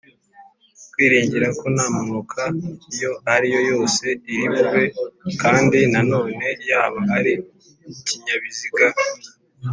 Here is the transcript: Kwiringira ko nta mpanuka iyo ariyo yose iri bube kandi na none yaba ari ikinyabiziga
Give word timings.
Kwiringira 0.91 1.47
ko 1.59 1.65
nta 1.73 1.85
mpanuka 1.93 2.41
iyo 2.93 3.11
ariyo 3.33 3.59
yose 3.71 4.05
iri 4.31 4.45
bube 4.53 4.85
kandi 5.41 5.79
na 5.91 6.01
none 6.11 6.41
yaba 6.69 6.99
ari 7.17 7.33
ikinyabiziga 7.99 8.85